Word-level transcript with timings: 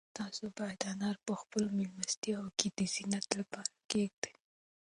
تاسو 0.17 0.43
باید 0.57 0.81
انار 0.91 1.17
په 1.25 1.33
خپلو 1.41 1.67
مېلمستیاوو 1.77 2.55
کې 2.59 2.67
د 2.77 2.79
زینت 2.93 3.27
لپاره 3.39 3.71
کېږدئ. 3.91 4.33